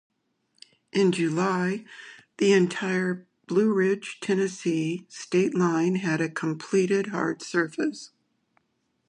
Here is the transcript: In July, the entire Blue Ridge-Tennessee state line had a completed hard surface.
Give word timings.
In 0.91 1.11
July, 1.11 1.85
the 2.39 2.53
entire 2.53 3.27
Blue 3.45 3.71
Ridge-Tennessee 3.71 5.05
state 5.09 5.53
line 5.53 5.97
had 5.97 6.21
a 6.21 6.27
completed 6.27 7.09
hard 7.09 7.43
surface. 7.43 8.09